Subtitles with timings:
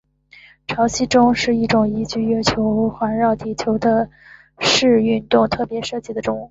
[0.65, 4.09] 潮汐钟是一种依据月球环绕地球的
[4.57, 6.39] 视运动特别设计的钟。